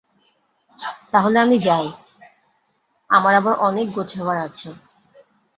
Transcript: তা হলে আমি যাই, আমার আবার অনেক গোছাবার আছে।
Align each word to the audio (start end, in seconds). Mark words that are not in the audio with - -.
তা 1.11 1.17
হলে 1.19 1.37
আমি 1.39 1.57
যাই, 1.59 1.85
আমার 3.09 3.33
আবার 3.35 3.53
অনেক 3.59 3.87
গোছাবার 3.91 4.37
আছে। 4.37 4.69